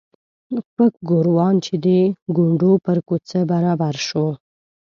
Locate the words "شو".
4.07-4.27